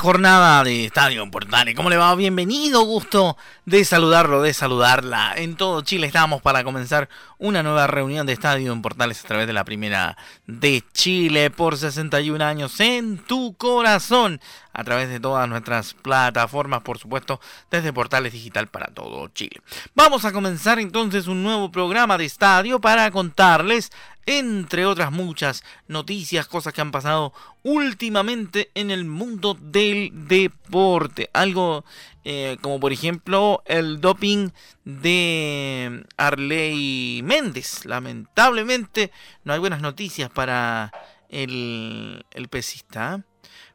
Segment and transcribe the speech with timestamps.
[0.00, 1.74] Jornada de Estadio en Portales.
[1.74, 2.14] ¿Cómo le va?
[2.14, 3.36] Bienvenido, gusto
[3.66, 5.34] de saludarlo, de saludarla.
[5.36, 9.46] En todo Chile estamos para comenzar una nueva reunión de Estadio en Portales a través
[9.46, 14.40] de la primera de Chile por 61 años en tu corazón.
[14.72, 17.38] A través de todas nuestras plataformas, por supuesto,
[17.70, 19.60] desde Portales Digital para todo Chile.
[19.94, 23.90] Vamos a comenzar entonces un nuevo programa de estadio para contarles
[24.38, 31.30] entre otras muchas noticias, cosas que han pasado últimamente en el mundo del deporte.
[31.32, 31.84] Algo
[32.24, 34.50] eh, como por ejemplo el doping
[34.84, 37.84] de Arley Méndez.
[37.84, 39.10] Lamentablemente
[39.44, 40.92] no hay buenas noticias para
[41.30, 43.16] el, pesista.
[43.18, 43.22] ¿eh?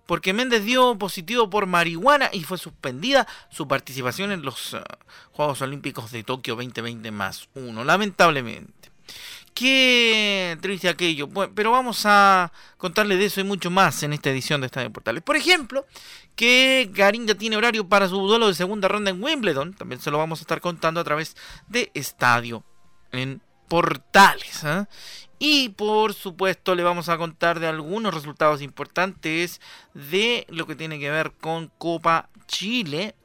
[0.05, 4.79] Porque Méndez dio positivo por marihuana y fue suspendida su participación en los uh,
[5.31, 7.83] Juegos Olímpicos de Tokio 2020 más uno.
[7.83, 8.91] Lamentablemente.
[9.55, 11.29] Qué triste aquello.
[11.29, 15.23] Pero vamos a contarle de eso y mucho más en esta edición de Estadio Portales.
[15.23, 15.85] Por ejemplo,
[16.35, 19.73] que Garín ya tiene horario para su duelo de segunda ronda en Wimbledon.
[19.73, 21.37] También se lo vamos a estar contando a través
[21.69, 22.65] de Estadio
[23.13, 24.61] en Portales.
[24.65, 24.87] ¿eh?
[25.39, 29.61] Y por supuesto le vamos a contar de algunos resultados importantes
[29.93, 33.15] de lo que tiene que ver con Copa Chile.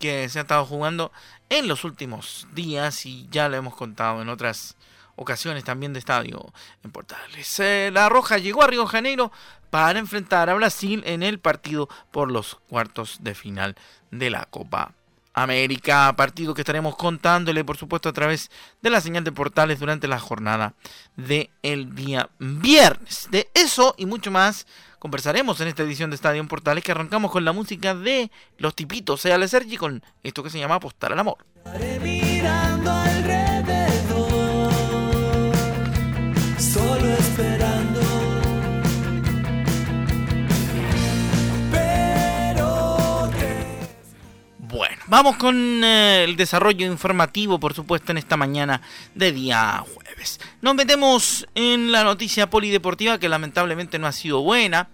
[0.00, 1.12] Que se ha estado jugando
[1.48, 4.75] en los últimos días y ya lo hemos contado en otras
[5.16, 6.52] ocasiones también de estadio
[6.84, 7.60] en Portales.
[7.60, 9.32] Eh, la Roja llegó a Río de Janeiro
[9.70, 13.76] para enfrentar a Brasil en el partido por los cuartos de final
[14.10, 14.92] de la Copa
[15.36, 18.50] América, partido que estaremos contándole por supuesto a través
[18.80, 20.72] de la señal de Portales durante la jornada
[21.14, 23.28] del el día viernes.
[23.30, 24.66] De eso y mucho más
[24.98, 28.74] conversaremos en esta edición de Estadio en Portales que arrancamos con la música de Los
[28.74, 31.44] Tipitos, sea Sergi con esto que se llama Apostar al Amor.
[45.08, 48.80] Vamos con eh, el desarrollo informativo, por supuesto, en esta mañana
[49.14, 50.40] de día jueves.
[50.60, 54.88] Nos metemos en la noticia polideportiva que lamentablemente no ha sido buena.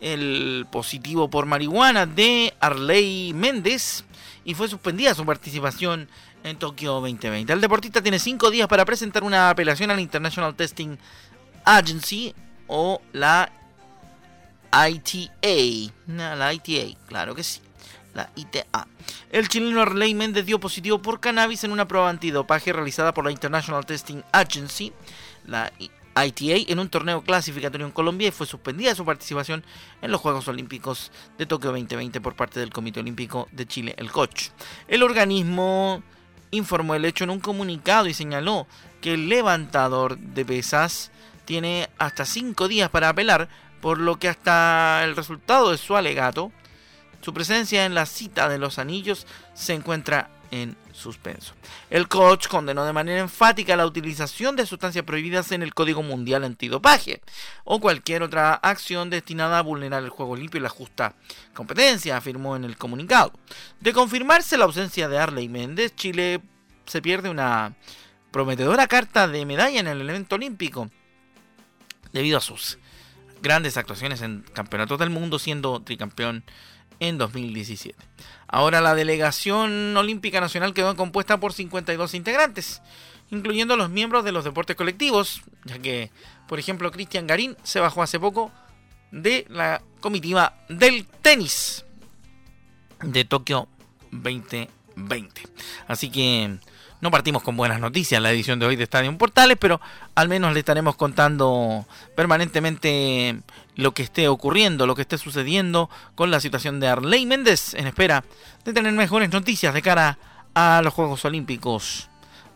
[0.00, 4.04] El positivo por marihuana de Arley Méndez
[4.44, 6.08] y fue suspendida su participación
[6.42, 7.52] en Tokio 2020.
[7.52, 10.96] El deportista tiene cinco días para presentar una apelación al International Testing
[11.64, 12.34] Agency
[12.66, 13.52] o la
[14.72, 15.92] ITA.
[16.08, 17.60] la ITA, claro que sí.
[18.14, 18.88] La ITA.
[19.30, 20.14] El chileno Arley
[20.44, 24.92] dio positivo por cannabis en una prueba antidopaje realizada por la International Testing Agency,
[25.46, 29.64] la ITA, en un torneo clasificatorio en Colombia y fue suspendida su participación
[30.02, 34.12] en los Juegos Olímpicos de Tokio 2020 por parte del Comité Olímpico de Chile, el
[34.12, 34.50] COCH.
[34.88, 36.02] El organismo
[36.50, 38.66] informó el hecho en un comunicado y señaló
[39.00, 41.10] que el levantador de pesas
[41.46, 43.48] tiene hasta 5 días para apelar,
[43.80, 46.52] por lo que hasta el resultado de su alegato,
[47.22, 51.54] su presencia en la cita de los anillos se encuentra en suspenso.
[51.88, 56.44] El coach condenó de manera enfática la utilización de sustancias prohibidas en el Código Mundial
[56.44, 57.22] Antidopaje
[57.64, 61.14] o cualquier otra acción destinada a vulnerar el juego limpio y la justa
[61.54, 63.32] competencia, afirmó en el comunicado.
[63.80, 66.42] De confirmarse la ausencia de Arley Méndez, Chile
[66.84, 67.74] se pierde una
[68.30, 70.90] prometedora carta de medalla en el evento olímpico
[72.12, 72.78] debido a sus
[73.40, 76.44] grandes actuaciones en campeonatos del mundo, siendo tricampeón
[77.02, 77.98] en 2017.
[78.46, 82.80] Ahora la delegación olímpica nacional quedó compuesta por 52 integrantes,
[83.30, 86.12] incluyendo los miembros de los deportes colectivos, ya que,
[86.46, 88.52] por ejemplo, Cristian Garín se bajó hace poco
[89.10, 91.84] de la comitiva del tenis
[93.02, 93.66] de Tokio
[94.12, 95.42] 2020.
[95.88, 96.58] Así que
[97.02, 99.80] no partimos con buenas noticias en la edición de hoy de Estadio Portales, pero
[100.14, 101.84] al menos le estaremos contando
[102.14, 103.40] permanentemente
[103.74, 107.88] lo que esté ocurriendo, lo que esté sucediendo con la situación de Arley Méndez en
[107.88, 108.24] espera
[108.64, 110.16] de tener mejores noticias de cara
[110.54, 112.08] a los Juegos Olímpicos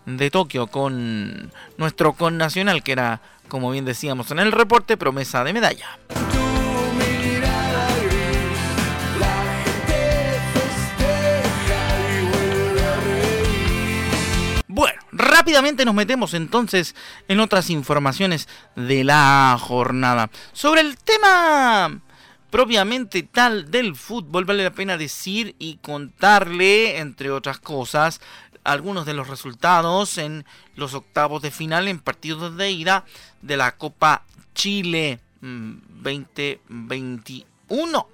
[0.06, 5.54] de Tokio con nuestro connacional que era, como bien decíamos en el reporte, promesa de
[5.54, 5.98] medalla.
[15.16, 16.94] Rápidamente nos metemos entonces
[17.28, 20.30] en otras informaciones de la jornada.
[20.52, 22.00] Sobre el tema
[22.50, 28.20] propiamente tal del fútbol, vale la pena decir y contarle, entre otras cosas,
[28.64, 33.04] algunos de los resultados en los octavos de final en partidos de ida
[33.42, 34.22] de la Copa
[34.54, 38.08] Chile 2021.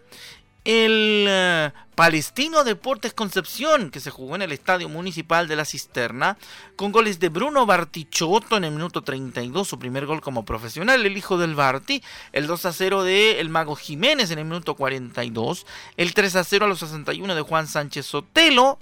[0.65, 6.39] El eh, Palestino Deportes Concepción, que se jugó en el Estadio Municipal de la Cisterna,
[6.77, 11.17] con goles de Bruno Bartichotto en el minuto 32, su primer gol como profesional, el
[11.17, 15.67] hijo del Barti, el 2 a 0 de El Mago Jiménez en el minuto 42,
[15.97, 18.79] el 3 a 0 a los 61 de Juan Sánchez Sotelo,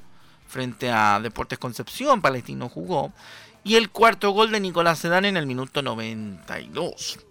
[0.46, 3.12] frente a Deportes Concepción, Palestino jugó,
[3.64, 7.29] y el cuarto gol de Nicolás Sedán en el minuto 92.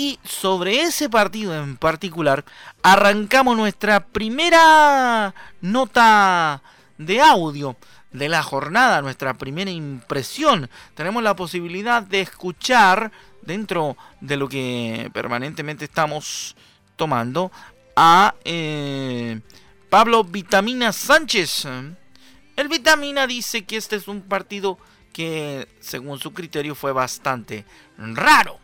[0.00, 2.46] Y sobre ese partido en particular,
[2.82, 6.62] arrancamos nuestra primera nota
[6.96, 7.76] de audio
[8.10, 10.70] de la jornada, nuestra primera impresión.
[10.94, 13.12] Tenemos la posibilidad de escuchar,
[13.42, 16.56] dentro de lo que permanentemente estamos
[16.96, 17.52] tomando,
[17.94, 19.38] a eh,
[19.90, 21.66] Pablo Vitamina Sánchez.
[22.56, 24.78] El Vitamina dice que este es un partido
[25.12, 27.66] que, según su criterio, fue bastante
[27.98, 28.58] raro.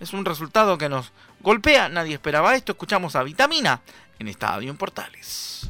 [0.00, 1.12] Es un resultado que nos
[1.42, 2.72] golpea, nadie esperaba esto.
[2.72, 3.82] Escuchamos a Vitamina
[4.18, 5.68] en Estadio en Portales.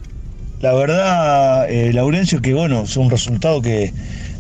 [0.60, 3.92] La verdad, eh, Laurencio, que bueno, es un resultado que,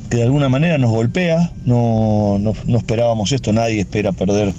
[0.08, 1.50] de alguna manera nos golpea.
[1.64, 4.54] No, no, esperábamos esto, nadie espera perder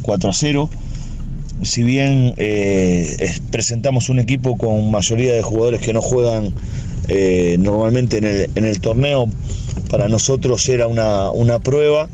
[0.00, 0.70] 4 a 0.
[1.62, 6.54] Si bien eh, presentamos un equipo con mayoría de jugadores que no juegan
[7.08, 9.28] eh, normalmente en el, en el, torneo,
[9.90, 12.08] para nosotros era una, una prueba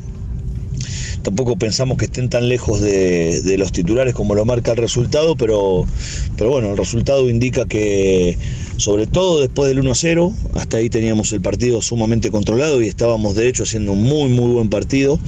[1.23, 5.85] tampoco pensamos que estén tan lejos de, los titulares como lo marca el resultado, pero,
[6.37, 8.37] pero bueno, el resultado indica que
[8.77, 13.47] sobre todo después del 1-0, hasta ahí teníamos el partido sumamente controlado y estábamos de
[13.47, 15.19] hecho haciendo un muy muy buen partido,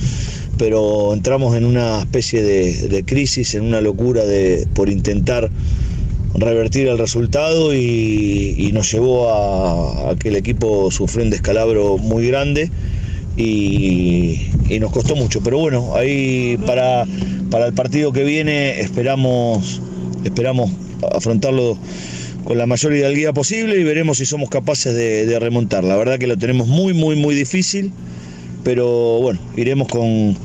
[0.58, 5.50] pero entramos en una especie de, crisis, en una locura de, por intentar
[6.36, 12.28] revertir el resultado y, nos llevó a, a, que el equipo sufrió un descalabro muy
[12.28, 12.70] grande
[13.40, 15.42] y, nos costó mucho.
[15.42, 17.06] Pero bueno, ahí para,
[17.50, 19.82] para el partido que viene esperamos,
[20.24, 20.72] esperamos
[21.14, 21.78] afrontarlo
[22.44, 25.84] con la mayor hidalguía posible y veremos si somos capaces de, remontar.
[25.84, 27.92] La verdad que lo tenemos muy, muy, muy difícil,
[28.64, 30.38] pero bueno, iremos con,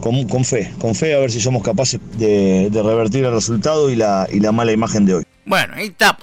[0.00, 4.28] con, fe, con fe a ver si somos capaces de, revertir el resultado y la,
[4.30, 5.24] y la mala imagen de hoy.
[5.44, 6.18] Bueno, ahí está.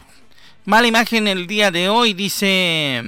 [0.66, 3.02] Mala imagen el día de hoy, dice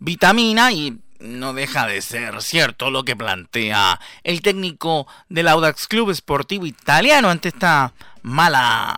[0.00, 6.12] Vitamina, y no deja de ser cierto lo que plantea el técnico del Audax Club
[6.14, 8.96] Sportivo Italiano ante esta mala,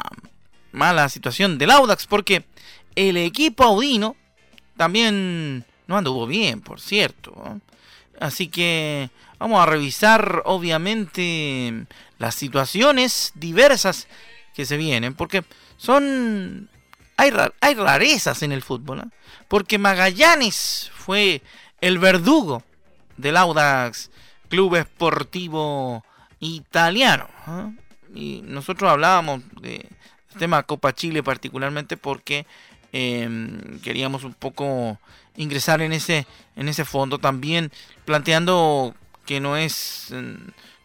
[0.70, 2.44] mala situación del Audax, porque
[2.94, 4.16] el equipo audino
[4.76, 7.60] también no anduvo bien, por cierto.
[8.20, 11.86] Así que vamos a revisar, obviamente,
[12.18, 14.06] las situaciones diversas
[14.54, 15.44] que se vienen, porque
[15.76, 16.68] son.
[17.16, 17.30] Hay,
[17.60, 19.02] hay rarezas en el fútbol,
[19.48, 21.42] porque Magallanes fue
[21.82, 22.62] el verdugo
[23.18, 24.10] del Audax
[24.48, 26.02] Club Esportivo
[26.40, 27.28] Italiano.
[27.46, 27.70] ¿ah?
[28.14, 29.86] Y nosotros hablábamos de
[30.38, 32.46] tema Copa Chile particularmente porque
[32.92, 34.98] em, queríamos un poco
[35.36, 36.26] ingresar en ese
[36.56, 37.70] en ese fondo también
[38.04, 38.94] planteando
[39.26, 40.14] que no es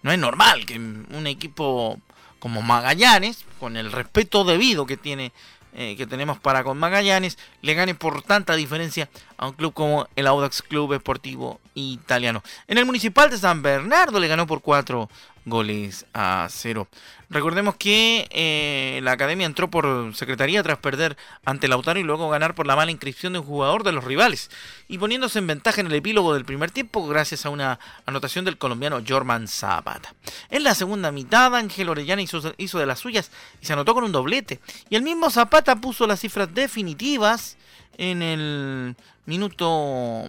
[0.04, 2.00] no es normal que un equipo
[2.40, 5.32] como Magallanes con el respeto debido que tiene
[5.80, 10.08] eh, que tenemos para con Magallanes le gane por tanta diferencia a un club como
[10.16, 12.44] el Audax Club Esportivo Italiano.
[12.68, 15.08] En el Municipal de San Bernardo le ganó por 4
[15.46, 16.88] goles a 0.
[17.30, 22.56] Recordemos que eh, la academia entró por secretaría tras perder ante Lautaro y luego ganar
[22.56, 24.50] por la mala inscripción de un jugador de los rivales
[24.88, 28.58] y poniéndose en ventaja en el epílogo del primer tiempo gracias a una anotación del
[28.58, 30.14] colombiano Jorman Zapata.
[30.50, 33.32] En la segunda mitad Ángel Orellana hizo, hizo de las suyas
[33.62, 37.58] y se anotó con un doblete y el mismo Zapata puso las cifras definitivas
[37.98, 38.96] en el
[39.28, 40.26] minuto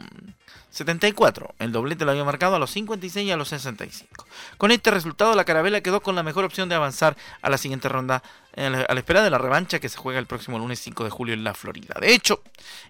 [0.71, 1.55] 74.
[1.59, 4.27] El doblete lo había marcado a los 56 y a los 65.
[4.59, 7.89] Con este resultado, la Carabela quedó con la mejor opción de avanzar a la siguiente
[7.89, 8.23] ronda
[8.57, 11.35] a la espera de la revancha que se juega el próximo lunes 5 de julio
[11.35, 11.95] en la Florida.
[12.01, 12.43] De hecho,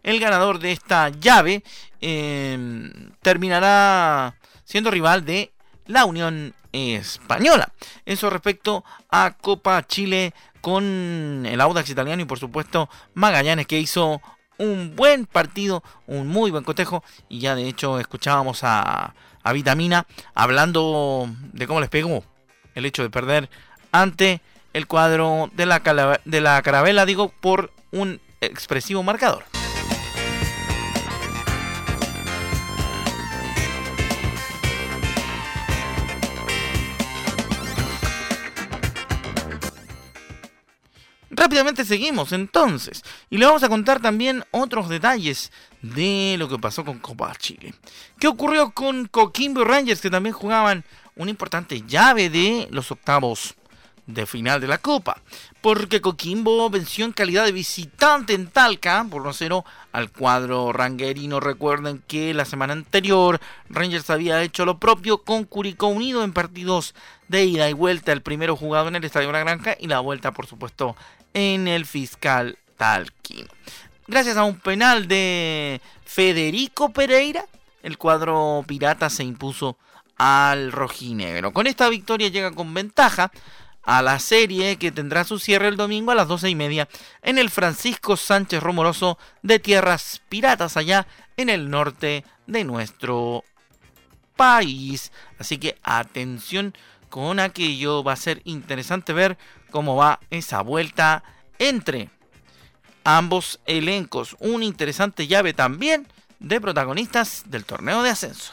[0.03, 1.63] el ganador de esta llave
[2.01, 4.35] em, terminará
[4.65, 5.53] siendo rival de
[5.87, 7.73] la Unión Española.
[8.07, 14.21] Eso respecto a Copa Chile con el Audax italiano y por supuesto Magallanes que hizo
[14.59, 17.03] un buen partido, un muy buen cotejo.
[17.29, 22.25] Y ya de hecho escuchábamos a, a Vitamina hablando de cómo les pegó
[22.75, 23.49] el hecho de perder
[23.93, 24.41] ante
[24.73, 29.45] el cuadro de la, de la carabela, digo, por un expresivo marcador.
[41.39, 45.53] Rápidamente seguimos entonces y le vamos a contar también otros detalles
[45.83, 47.75] de lo que pasó con Copa Chile.
[48.19, 53.55] ¿Qué ocurrió con Coquimbo Rangers que también jugaban una importante llave de los octavos
[54.09, 55.23] de final de la Copa?
[55.61, 61.39] Porque Coquimbo venció en calidad de visitante en Talca por 1-0 al cuadro ranguerino.
[61.39, 66.97] Recuerden que la semana anterior Rangers había hecho lo propio con Curicó Unido en partidos
[67.29, 68.11] de ida y vuelta.
[68.11, 70.97] El primero jugado en el Estadio La Granja y la vuelta, por supuesto,
[71.39, 73.49] en el fiscal Talquino.
[74.09, 77.45] Gracias a un penal de Federico Pereira,
[77.83, 79.77] el cuadro pirata se impuso
[80.17, 81.53] al rojinegro.
[81.53, 83.31] Con esta victoria llega con ventaja
[83.85, 86.89] a la serie que tendrá su cierre el domingo a las doce y media
[87.23, 93.45] en el Francisco Sánchez Romoroso de Tierras Piratas allá en el norte de nuestro
[94.35, 95.13] país.
[95.39, 96.75] Así que atención
[97.09, 99.39] con aquello, va a ser interesante ver
[99.71, 101.23] cómo va esa vuelta
[101.59, 102.11] entre
[103.05, 104.37] ambos elencos.
[104.41, 106.07] Una interesante llave también
[106.39, 108.53] de protagonistas del torneo de ascenso.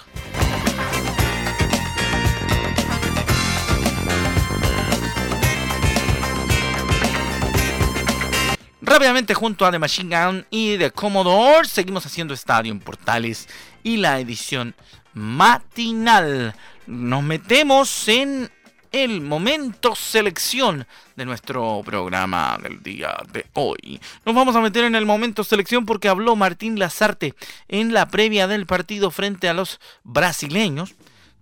[8.82, 13.50] Rápidamente junto a The Machine Gun y The Commodore seguimos haciendo Estadio en Portales
[13.84, 14.76] y la edición
[15.14, 16.56] matinal.
[16.88, 18.52] Nos metemos en
[18.92, 24.00] el momento selección de nuestro programa del día de hoy.
[24.24, 27.34] Nos vamos a meter en el momento selección porque habló Martín Lazarte
[27.68, 30.96] en la previa del partido frente a los brasileños,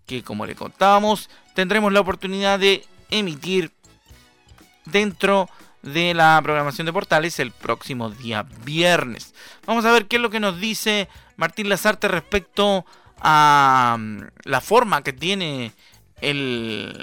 [0.05, 3.71] que como le contábamos, tendremos la oportunidad de emitir
[4.85, 5.49] dentro
[5.83, 9.35] de la programación de portales el próximo día viernes.
[9.67, 14.61] Vamos a ver qué es lo que nos dice Martín Lazarte respecto a mm, la
[14.61, 15.71] forma que tiene
[16.21, 16.93] el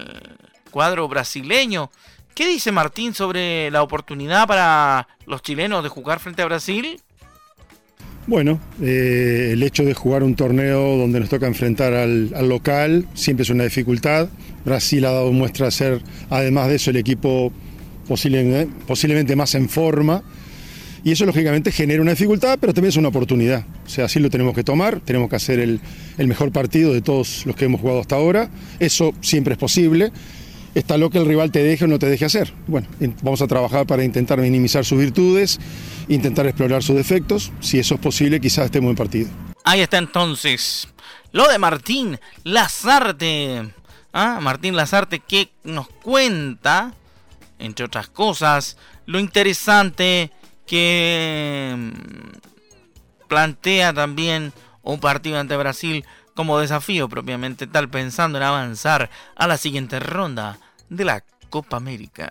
[0.71, 1.91] cuadro brasileño.
[2.35, 7.01] ¿Qué dice Martín sobre la oportunidad para los chilenos de jugar frente a Brasil?
[8.27, 13.07] Bueno, eh, el hecho de jugar un torneo donde nos toca enfrentar al, al, local
[13.15, 14.29] siempre es una dificultad.
[14.65, 17.53] Brasil ha dado muestra de ser, además de eso, el equipo
[18.07, 20.23] posiblemente, posiblemente más en forma.
[21.03, 23.65] Y eso lógicamente genera una dificultad, pero también es una oportunidad.
[23.87, 25.81] O sea, así lo tenemos que tomar, tenemos que hacer el,
[26.19, 28.51] mejor partido de todos los que hemos jugado hasta ahora.
[28.79, 30.13] Eso siempre es posible.
[30.75, 32.53] Está lo que el rival te deje o no te deje hacer.
[32.67, 32.87] Bueno,
[33.23, 35.59] vamos a trabajar para intentar minimizar sus virtudes,
[36.09, 37.51] intentar explorar sus defectos.
[37.61, 39.31] Si eso es posible, quizás estemos en partido.
[39.65, 40.89] Ahí está entonces
[41.33, 43.73] lo de Martín Lazarte.
[44.13, 44.39] ¿Ah?
[44.41, 46.93] Martín Lazarte que nos cuenta,
[47.59, 48.77] entre otras cosas,
[49.07, 50.33] lo interesante
[50.71, 56.05] que mm, plantea también un partido ante Brasil
[56.37, 60.59] como desafío propiamente tal, pensando en avanzar a la siguiente ronda
[60.89, 62.31] de la Copa América.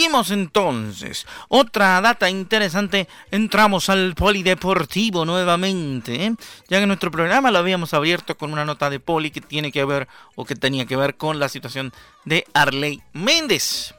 [0.00, 1.26] Seguimos entonces.
[1.48, 3.06] Otra data interesante.
[3.30, 6.24] Entramos al polideportivo nuevamente.
[6.24, 6.34] ¿eh?
[6.68, 9.84] Ya que nuestro programa lo habíamos abierto con una nota de poli que tiene que
[9.84, 11.92] ver o que tenía que ver con la situación
[12.24, 13.94] de Arley Méndez.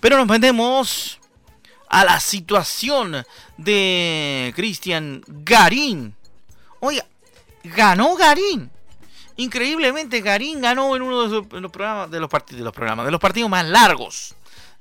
[0.00, 1.18] Pero nos metemos
[1.88, 3.24] a la situación
[3.56, 6.14] de Cristian Garín.
[6.80, 7.06] Oiga,
[7.64, 8.70] ganó Garín.
[9.38, 13.20] Increíblemente Garín ganó en uno de los, programas, de los de los programas, de los
[13.20, 14.34] partidos más largos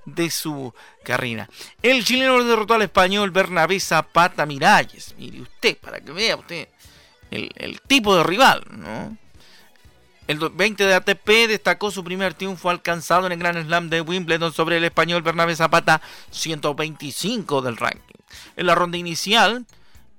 [0.07, 0.73] de su
[1.03, 1.49] carrera.
[1.83, 5.13] El chileno derrotó al español Bernabé Zapata Miralles.
[5.17, 6.69] Mire usted, para que vea usted
[7.29, 9.17] el, tipo de rival, ¿no?
[10.27, 14.53] El 20 de ATP destacó su primer triunfo alcanzado en el Grand Slam de Wimbledon
[14.53, 18.15] sobre el español Bernabé Zapata, 125 del ranking.
[18.55, 19.65] En la ronda inicial,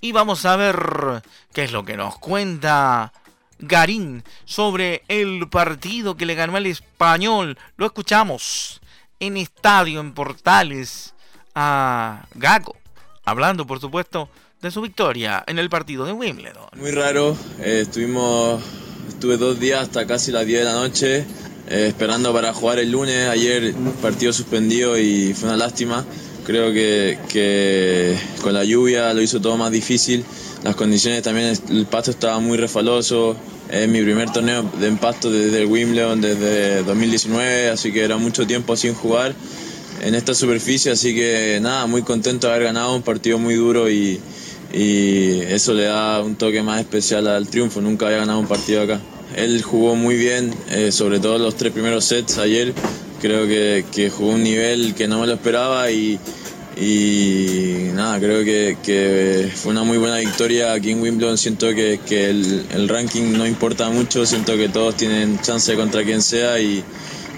[0.00, 3.12] y vamos a ver qué es lo que nos cuenta
[3.58, 7.58] Garín sobre el partido que le ganó al español.
[7.76, 8.80] Lo escuchamos
[9.20, 11.14] en estadio, en portales,
[11.54, 12.76] a Gago,
[13.24, 14.28] hablando por supuesto
[14.62, 16.66] de su victoria en el partido de Wimbledon.
[16.76, 18.62] Muy raro, eh, estuvimos,
[19.08, 21.26] estuve dos días hasta casi las 10 de la noche
[21.70, 26.04] eh, esperando para jugar el lunes, ayer partido suspendido y fue una lástima.
[26.48, 30.24] Creo que, que con la lluvia lo hizo todo más difícil,
[30.64, 33.36] las condiciones también, el pasto estaba muy refaloso,
[33.70, 38.46] es mi primer torneo de empasto desde el Wimbledon, desde 2019, así que era mucho
[38.46, 39.34] tiempo sin jugar
[40.00, 43.90] en esta superficie, así que nada, muy contento de haber ganado un partido muy duro
[43.90, 44.18] y,
[44.72, 47.82] y eso le da un toque más especial al triunfo.
[47.82, 49.02] Nunca había ganado un partido acá.
[49.36, 52.72] Él jugó muy bien, eh, sobre todo los tres primeros sets ayer.
[53.20, 56.18] Creo que, que jugó un nivel que no me lo esperaba y,
[56.80, 61.36] y nada, creo que, que, fue una muy buena victoria aquí en Wimbledon.
[61.36, 66.22] Siento que, que el, ranking no importa mucho, siento que todos tienen chance contra quien
[66.22, 66.84] sea y,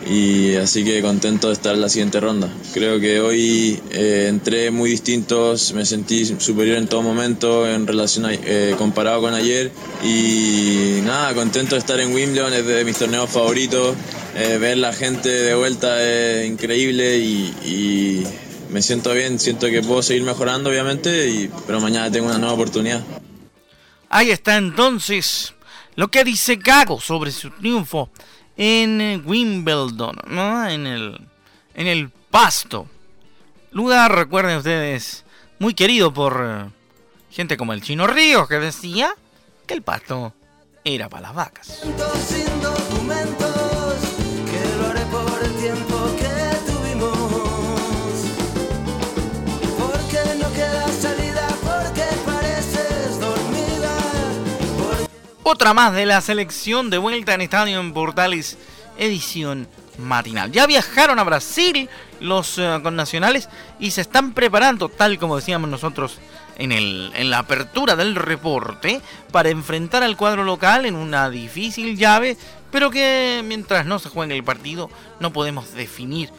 [0.06, 2.48] y así que contento de estar en la siguiente ronda.
[2.74, 8.26] Creo que hoy eh, entré muy distintos, me sentí superior en todo momento en relación
[8.28, 9.70] eh, comparado con ayer
[10.04, 13.94] y nada, contento de estar en Wimbledon, es de mis torneos favoritos.
[14.34, 18.26] Eh, ver la gente de vuelta es increíble y, y
[18.70, 22.54] me siento bien, siento que puedo seguir mejorando, obviamente, y, pero mañana tengo una nueva
[22.54, 23.02] oportunidad.
[24.08, 25.54] Ahí está entonces
[25.96, 28.10] lo que dice Gago sobre su triunfo
[28.56, 30.68] en Wimbledon, ¿no?
[30.68, 31.20] en, el,
[31.74, 32.86] en el pasto.
[33.72, 35.24] Lugar, recuerden ustedes,
[35.58, 36.70] muy querido por eh,
[37.30, 39.14] gente como el Chino Ríos, que decía
[39.66, 40.34] que el pasto
[40.84, 41.80] era para las vacas.
[42.26, 42.44] Sin
[55.42, 58.56] Otra más de la selección de vuelta en Estadio en Portales,
[58.96, 60.50] edición matinal.
[60.50, 61.90] Ya viajaron a Brasil
[62.20, 66.18] los eh, connacionales y se están preparando, tal como decíamos nosotros
[66.56, 69.02] en, el, en la apertura del reporte,
[69.32, 72.38] para enfrentar al cuadro local en una difícil llave,
[72.70, 76.30] pero que mientras no se juegue el partido no podemos definir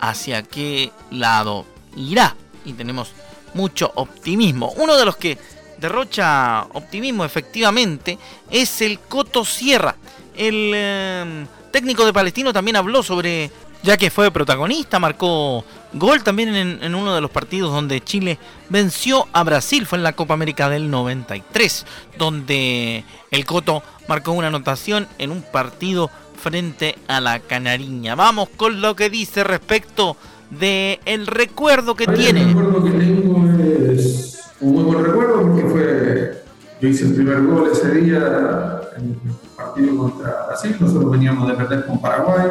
[0.00, 1.64] hacia qué lado
[1.96, 2.36] irá.
[2.64, 3.12] Y tenemos
[3.54, 4.72] mucho optimismo.
[4.76, 5.38] Uno de los que
[5.78, 8.18] derrocha optimismo efectivamente
[8.50, 9.96] es el Coto Sierra.
[10.36, 13.50] El eh, técnico de Palestino también habló sobre,
[13.82, 18.38] ya que fue protagonista, marcó gol también en, en, uno de los partidos donde Chile
[18.68, 21.86] venció a Brasil, fue en la Copa América del 93,
[22.18, 28.14] donde el Coto marcó una anotación en un partido frente a la Canariña.
[28.14, 30.16] Vamos con lo que dice respecto
[30.50, 32.42] de el recuerdo que tiene.
[32.42, 33.48] El recuerdo que tengo
[33.92, 36.42] es un muy buen recuerdo porque fue
[36.80, 41.54] yo hice el primer gol ese día en el partido contra Brasil, nosotros veníamos de
[41.54, 42.50] perder con Paraguay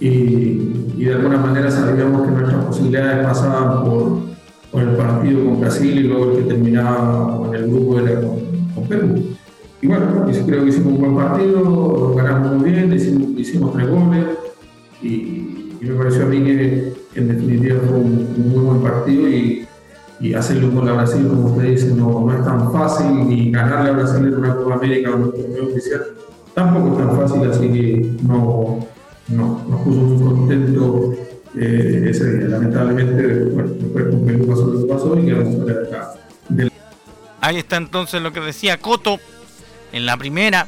[0.00, 4.34] y, de alguna manera sabíamos que nuestras posibilidades pasaban por,
[4.80, 8.40] el partido con Brasil y luego el que terminaba con el grupo era con,
[8.74, 9.22] con Perú.
[9.80, 14.24] Y bueno, yo creo que hicimos un buen partido, ganamos muy bien, hicimos, tres goles
[15.00, 19.68] y, me pareció a mí que en definitiva fue un, muy buen partido y,
[20.18, 23.50] y hacerle un gol a Brasil, como usted dice, no, no, es tan fácil y
[23.52, 26.00] ganarle a Brasil en una Copa América o un torneo oficial
[26.54, 28.78] tampoco es tan fácil, así que no,
[29.28, 31.18] no nos puso muy contentos
[31.56, 32.48] eh, ese día.
[32.48, 36.14] Lamentablemente, después con Perú pasó lo que pasó y quedamos fuera de acá.
[36.48, 36.72] De...
[37.40, 39.18] Ahí está entonces lo que decía Coto
[39.92, 40.66] en la primera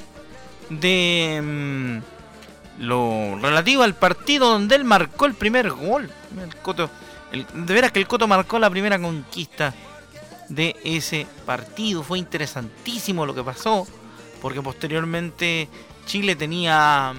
[0.70, 6.10] de mmm, lo relativo al partido donde él marcó el primer gol.
[6.42, 6.90] El Coto,
[7.32, 9.74] de veras que el Coto marcó la primera conquista
[10.48, 12.02] de ese partido.
[12.02, 13.86] Fue interesantísimo lo que pasó,
[14.40, 15.68] porque posteriormente
[16.04, 17.14] Chile tenía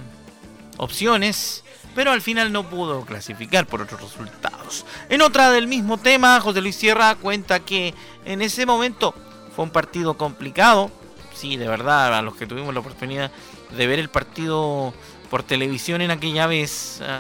[0.78, 1.64] opciones,
[1.96, 4.86] pero al final no pudo clasificar por otros resultados.
[5.10, 7.94] En otra del mismo tema, José Luis Sierra cuenta que
[8.26, 9.14] en ese momento
[9.56, 10.92] fue un partido complicado.
[11.34, 13.32] Sí, de verdad, a los que tuvimos la oportunidad
[13.76, 14.94] de ver el partido
[15.30, 17.20] por televisión en aquella vez, ¿eh?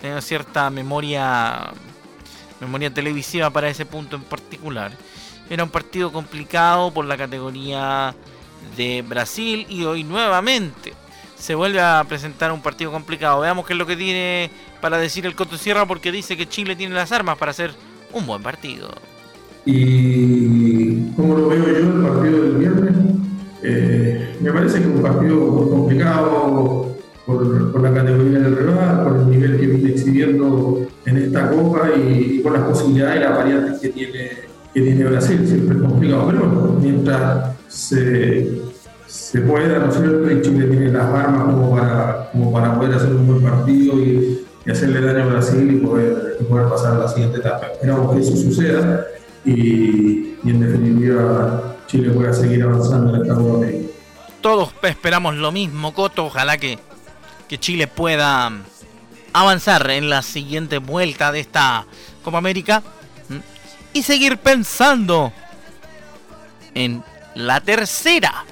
[0.00, 1.72] tengo cierta memoria
[2.60, 4.92] memoria televisiva para ese punto en particular.
[5.50, 8.14] Era un partido complicado por la categoría
[8.76, 10.94] de Brasil y hoy nuevamente
[11.36, 13.40] se vuelve a presentar un partido complicado.
[13.40, 16.76] Veamos qué es lo que tiene para decir el Coto Sierra porque dice que Chile
[16.76, 17.72] tiene las armas para hacer
[18.12, 18.90] un buen partido.
[19.66, 22.94] Y como lo veo yo el partido del viernes,
[23.62, 26.94] eh, me parece que es un partido complicado
[27.24, 31.88] por, por, la categoría del rival, por el nivel que viene exhibiendo en esta copa
[31.96, 34.30] y, por las posibilidades y las variantes que tiene,
[34.74, 35.40] que tiene Brasil.
[35.46, 38.63] Siempre es complicado, pero mientras se,
[39.34, 40.30] se pueda, ¿no es cierto?
[40.30, 44.46] Y Chile tiene las armas como para, como para poder hacer un buen partido y,
[44.70, 47.66] hacerle daño a Brasil y poder, poder pasar a la siguiente etapa.
[47.66, 49.04] Esperamos que eso suceda
[49.44, 53.88] y, en definitiva Chile pueda seguir avanzando en esta Copa América.
[54.40, 56.26] Todos esperamos lo mismo, Coto.
[56.26, 56.78] Ojalá que,
[57.48, 58.52] que Chile pueda
[59.32, 61.86] avanzar en la siguiente vuelta de esta
[62.22, 62.84] Copa América
[63.92, 65.32] y seguir pensando
[66.72, 67.02] en
[67.34, 68.44] la tercera.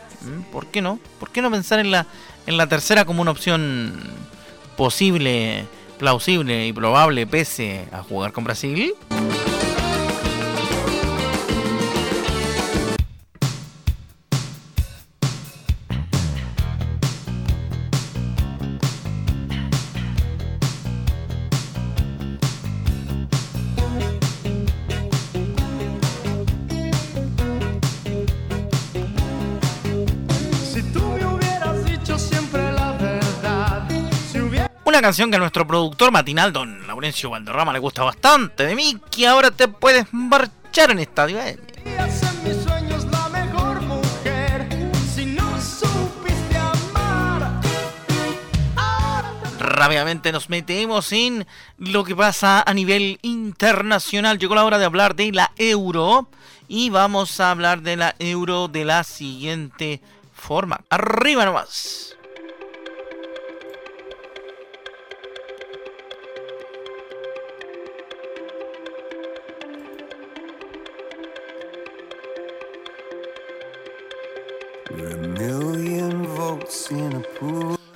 [0.53, 0.99] ¿Por qué no?
[1.19, 2.07] ¿Por qué no pensar en la,
[2.47, 4.01] en la tercera como una opción
[4.77, 5.67] posible,
[5.99, 8.95] plausible y probable pese a jugar con Brasil?
[34.93, 38.67] Una canción que a nuestro productor matinal, don Laurencio Valderrama, le gusta bastante.
[38.67, 41.41] De mí, que ahora te puedes marchar en Estadio
[49.59, 51.47] Rápidamente nos metemos en
[51.79, 54.39] lo que pasa a nivel internacional.
[54.39, 56.29] Llegó la hora de hablar de la euro.
[56.69, 60.03] Y vamos a hablar de la euro de la siguiente
[60.35, 60.83] forma.
[60.91, 62.15] Arriba nomás.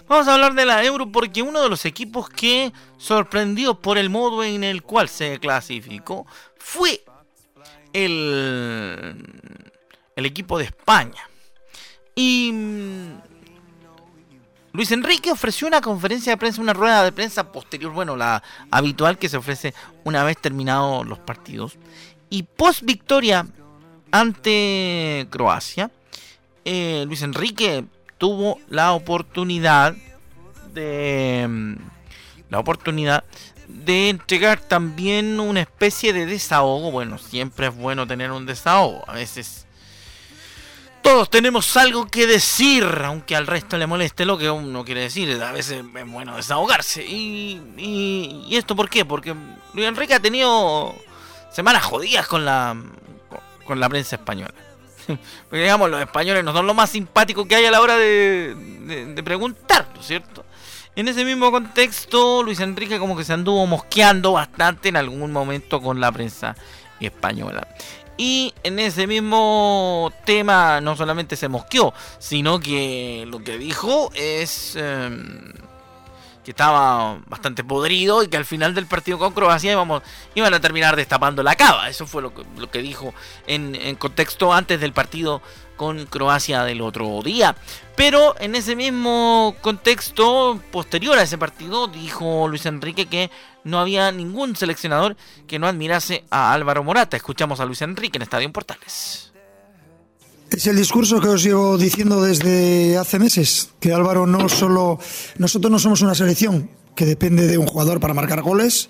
[0.09, 4.11] Vamos a hablar de la Euro porque uno de los equipos que sorprendió por el
[4.11, 6.27] modo en el cual se clasificó
[6.59, 7.03] fue
[7.93, 9.17] el,
[10.15, 11.29] el equipo de España.
[12.15, 13.21] Y mm,
[14.73, 19.19] Luis Enrique ofreció una conferencia de prensa, una rueda de prensa posterior, bueno, la habitual
[19.19, 21.79] que se ofrece una vez terminados los partidos.
[22.31, 23.47] Y post victoria
[24.13, 25.91] ante Croacia,
[26.65, 27.85] eh, Luis Enrique
[28.19, 29.95] tuvo la oportunidad
[30.73, 31.75] de mm,
[32.51, 33.25] la oportunidad
[33.69, 36.91] de entregar también una especie de desahogo.
[36.91, 39.03] Bueno, siempre es bueno tener un desahogo.
[39.09, 39.67] A veces
[41.03, 45.41] todos tenemos algo que decir, aunque al resto le moleste lo que uno quiere decir.
[45.43, 47.05] A veces es bueno desahogarse.
[47.05, 49.05] ¿Y, y, esto por qué?
[49.05, 49.35] Porque
[49.73, 50.95] Luis Enrique ha tenido
[51.53, 52.77] semanas jodidas con la,
[53.65, 54.55] con la prensa española.
[55.49, 59.23] Porque digamos, los españoles no son lo más simpáticos que hay a la hora de,
[59.25, 60.45] preguntar, ¿no es cierto?
[60.95, 65.83] En ese mismo contexto, Luis Enrique como que se anduvo mosqueando bastante en algún momento
[65.83, 66.57] con la prensa
[67.01, 67.69] española.
[68.17, 74.75] Y en ese mismo tema no solamente se mosqueó, sino que lo que dijo es
[74.79, 75.11] eh,
[76.47, 79.77] que estaba bastante podrido y que al final del partido con Croacia
[80.37, 81.89] iban a terminar destapando la cava.
[81.89, 83.13] Eso fue lo que, lo que dijo
[83.49, 85.43] en, en contexto antes del partido
[85.77, 87.57] con Croacia del otro día.
[87.97, 93.29] Pero en ese mismo contexto, posterior a ese partido, dijo Luis Enrique que
[93.65, 95.17] no había ningún seleccionador
[95.49, 97.17] que no admirase a Álvaro Morata.
[97.17, 99.33] Escuchamos a Luis Enrique en Estadio Portales.
[100.51, 104.99] Es el discurso que os llevo diciendo desde hace meses, que Álvaro no solo...
[105.39, 108.89] Nosotros no somos una selección que depende de un jugador para marcar goles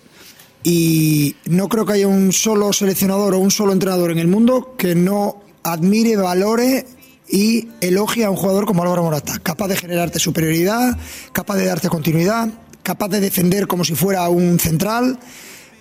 [0.63, 4.75] y no creo que haya un solo seleccionador o un solo entrenador en el mundo
[4.77, 6.87] que no admire, valore
[7.29, 10.97] y elogie a un jugador como Álvaro Morata, capaz de generarte superioridad,
[11.33, 12.49] capaz de darte continuidad,
[12.83, 15.19] capaz de defender como si fuera un central,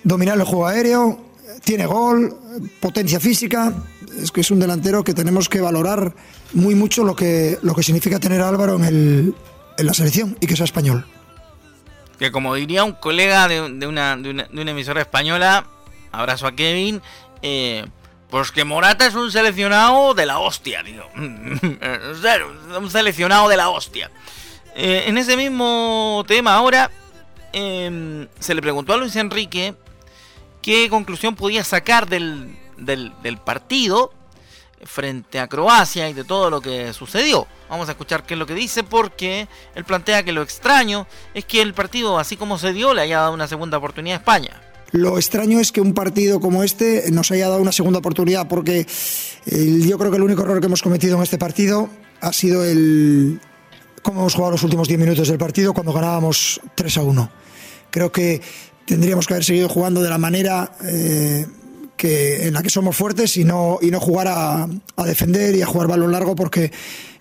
[0.02, 1.20] dominar el juego aéreo,
[1.62, 2.36] tiene gol,
[2.80, 3.72] potencia física,
[4.20, 6.14] es que es un delantero que tenemos que valorar
[6.52, 9.34] muy mucho lo que, lo que significa tener a Álvaro en,
[9.78, 11.06] la selección y que sea español.
[12.18, 15.66] Que como diría un colega de, una, de, emisora española,
[16.12, 17.02] abrazo a Kevin,
[17.42, 17.84] eh,
[18.30, 21.04] pues que Morata es un seleccionado de la hostia, tío.
[21.14, 24.10] un seleccionado de la hostia.
[24.74, 26.90] Eh, en ese mismo tema ahora,
[27.52, 29.74] eh, se le preguntó a Luis Enrique
[30.62, 33.12] qué conclusión podía sacar del, del,
[33.44, 34.12] partido
[34.84, 37.46] frente a Croacia y de todo lo que sucedió.
[37.68, 41.44] Vamos a escuchar qué es lo que dice porque él plantea que lo extraño es
[41.44, 44.60] que el partido, así como se dio, le haya dado una segunda oportunidad a España.
[44.92, 48.86] Lo extraño es que un partido como este nos haya dado una segunda oportunidad porque
[49.46, 51.88] eh, yo creo que el único error que hemos cometido en este partido
[52.20, 53.40] ha sido el
[54.02, 57.30] cómo hemos jugado los últimos 10 minutos del partido cuando ganábamos 3 a 1.
[57.90, 58.40] Creo que
[58.86, 61.46] tendríamos que haber seguido jugando de la manera eh,
[61.96, 65.62] que, en la que somos fuertes y no, y no jugar a, a, defender y
[65.62, 66.70] a jugar balón largo porque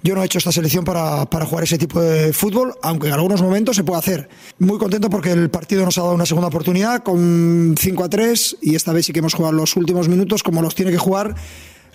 [0.04, 3.14] yo no he hecho esta selección para, para, jugar ese tipo de fútbol, aunque en
[3.14, 4.30] algunos momentos se puede hacer.
[4.60, 8.58] Muy contento porque el partido nos ha dado una segunda oportunidad con 5 a 3
[8.62, 11.36] y esta vez sí que hemos jugado los últimos minutos como los tiene que jugar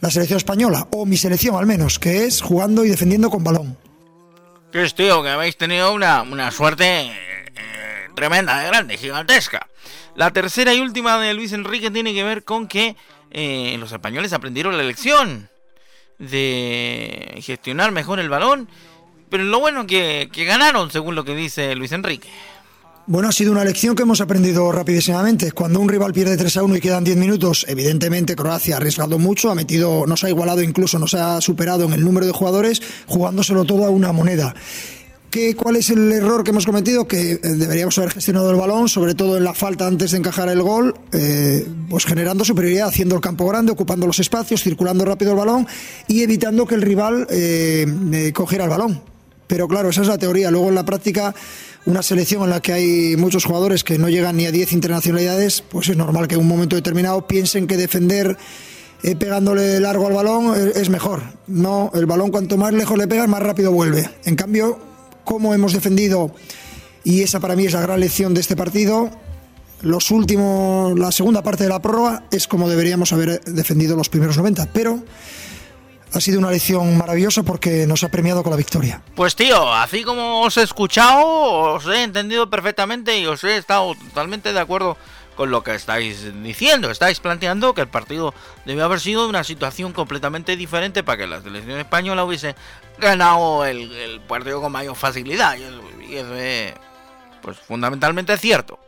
[0.01, 3.77] la selección española, o mi selección al menos, que es jugando y defendiendo con balón.
[4.73, 7.13] Que es, tío, que habéis tenido una, una suerte
[8.15, 9.67] tremenda, grande, gigantesca.
[10.15, 12.97] La tercera y última de Luis Enrique tiene que ver con que
[13.31, 15.49] eh, los españoles aprendieron la lección
[16.19, 18.69] de gestionar mejor el balón,
[19.31, 22.29] pero lo bueno que, que ganaron, según lo que dice Luis Enrique.
[23.07, 25.51] Bueno, ha sido una lección que hemos aprendido rapidísimamente.
[25.51, 29.19] Cuando un rival pierde 3 a 1 y quedan 10 minutos, evidentemente Croacia ha arriesgado
[29.19, 32.81] mucho, ha metido, nos ha igualado, incluso nos ha superado en el número de jugadores,
[33.07, 34.55] jugándoselo todo a una moneda.
[35.31, 37.07] ¿Qué, ¿Cuál es el error que hemos cometido?
[37.07, 40.49] Que eh, deberíamos haber gestionado el balón, sobre todo en la falta antes de encajar
[40.49, 45.31] el gol, eh, pues generando superioridad, haciendo el campo grande, ocupando los espacios, circulando rápido
[45.31, 45.69] el balón
[46.09, 49.03] y evitando que el rival eh, cogiera el balón.
[49.47, 50.51] Pero claro, esa es la teoría.
[50.51, 51.35] Luego en la práctica,
[51.87, 55.63] una selección en la que hay muchos jugadores que no llegan ni a 10 internacionalidades,
[55.63, 58.37] pues es normal que en un momento determinado piensen que defender
[59.03, 61.23] eh, pegándole largo al balón eh, es mejor.
[61.47, 64.09] No, el balón cuanto más lejos le pegas, más rápido vuelve.
[64.25, 64.90] En cambio,
[65.25, 66.35] como hemos defendido,
[67.05, 69.11] y esa para mí es la gran lección de este partido,
[69.83, 74.37] los últimos, la segunda parte de la prórroga es como deberíamos haber defendido los primeros
[74.37, 75.03] 90, pero
[76.13, 79.03] ha sido una lección maravillosa porque nos ha premiado con la victoria.
[79.15, 81.25] Pues tío, así como os he escuchado,
[81.75, 84.97] os he entendido perfectamente y os he estado totalmente de acuerdo
[85.41, 86.91] con lo que estáis diciendo.
[86.91, 88.35] Estáis planteando que el partido
[88.67, 92.55] debe haber sido una situación completamente diferente para que la selección española hubiese
[92.99, 95.57] ganado el, partido con mayor facilidad.
[95.57, 96.75] Y eso, es
[97.41, 98.79] pues, fundamentalmente cierto.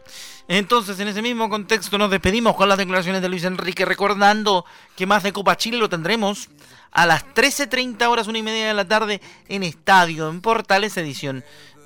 [0.46, 5.06] Entonces, en ese mismo contexto, nos despedimos con las declaraciones de Luis Enrique, recordando que
[5.06, 6.50] más de Copa Chile lo tendremos
[6.90, 11.44] a las 13.30 horas, una y media de la tarde, en Estadio, en Portales, edición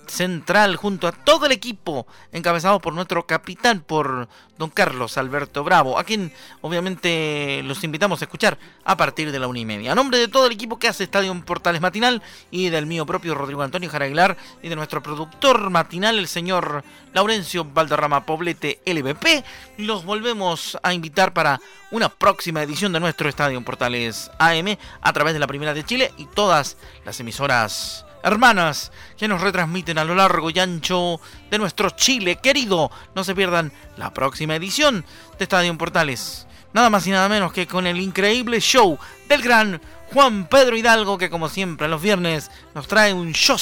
[0.08, 5.98] central junto a todo el equipo encabezado por nuestro capitán, por don Carlos Alberto Bravo,
[5.98, 9.92] a quien obviamente los invitamos a escuchar a partir de la una y media.
[9.92, 13.34] A nombre de todo el equipo que hace Estadio Portales Matinal y del mío propio
[13.34, 19.44] Rodrigo Antonio Jaraguilar y de nuestro productor matinal, el señor Laurencio Valderrama Poblete LVP,
[19.78, 25.34] los volvemos a invitar para una próxima edición de nuestro Estadio Portales AM a través
[25.34, 30.14] de la Primera de Chile y todas las emisoras hermanas que nos retransmiten a lo
[30.14, 32.90] largo y ancho de nuestro Chile querido.
[33.14, 35.04] No se pierdan la próxima edición
[35.38, 36.46] de Estadio Portales.
[36.72, 39.80] Nada más y nada menos que con el increíble show del gran
[40.12, 43.56] Juan Pedro Hidalgo que como siempre los viernes nos trae un show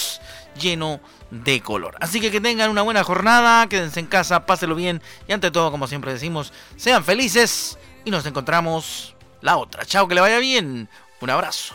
[0.59, 1.00] lleno
[1.31, 1.96] de color.
[2.00, 5.70] Así que que tengan una buena jornada, quédense en casa, pásenlo bien y ante todo
[5.70, 9.85] como siempre decimos, sean felices y nos encontramos la otra.
[9.85, 10.88] Chao, que le vaya bien.
[11.20, 11.74] Un abrazo.